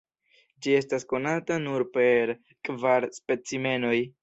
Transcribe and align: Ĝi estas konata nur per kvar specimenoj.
Ĝi 0.65 0.71
estas 0.77 1.05
konata 1.11 1.59
nur 1.67 1.85
per 1.99 2.33
kvar 2.71 3.09
specimenoj. 3.21 3.97